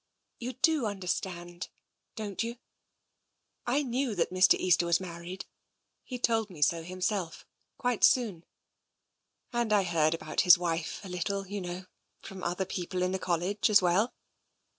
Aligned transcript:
"You 0.39 0.53
do 0.53 0.85
undersand, 0.87 1.67
don't 2.15 2.41
you? 2.41 2.57
I 3.67 3.83
knew 3.83 4.15
that 4.15 4.31
Mr. 4.33 4.55
Easter 4.59 4.87
was 4.87 4.99
married. 4.99 5.45
He 6.03 6.17
told 6.17 6.49
me 6.49 6.63
so 6.63 6.81
himself, 6.81 7.45
quite 7.77 8.03
soon. 8.03 8.43
And 9.53 9.71
I 9.71 9.83
hedrd 9.85 10.15
about 10.15 10.41
his 10.41 10.57
wife, 10.57 11.01
a 11.03 11.07
little, 11.07 11.45
you 11.45 11.61
know— 11.61 11.85
from 12.25 12.41
other 12.41 12.65
people 12.65 13.03
at 13.03 13.11
the 13.11 13.19
College 13.19 13.69
as 13.69 13.83
well. 13.83 14.15